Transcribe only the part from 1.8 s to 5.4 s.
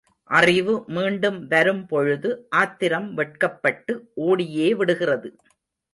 பொழுது ஆத்திரம் வெட்கப்பட்டு ஓடியே விடுகிறது.